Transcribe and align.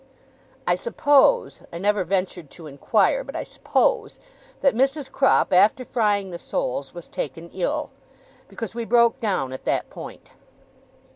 I 0.65 0.73
suppose 0.73 1.61
I 1.71 1.77
never 1.77 2.03
ventured 2.03 2.49
to 2.49 2.65
inquire, 2.65 3.23
but 3.23 3.35
I 3.35 3.43
suppose 3.43 4.19
that 4.61 4.73
Mrs. 4.73 5.11
Crupp, 5.11 5.53
after 5.53 5.85
frying 5.85 6.31
the 6.31 6.39
soles, 6.39 6.91
was 6.95 7.07
taken 7.07 7.51
ill. 7.51 7.91
Because 8.47 8.73
we 8.73 8.83
broke 8.83 9.19
down 9.19 9.53
at 9.53 9.63
that 9.65 9.91
point. 9.91 10.31